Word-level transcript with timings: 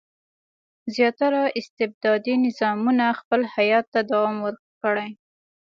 زیاتره 0.95 1.41
استبدادي 1.59 2.33
نظامونه 2.45 3.05
خپل 3.19 3.41
حیات 3.55 3.85
ته 3.93 3.99
دوام 4.11 4.35
ورکړي. 4.45 5.09